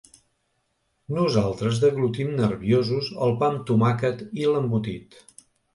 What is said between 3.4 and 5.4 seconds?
pa amb tomàquet i l'embotit.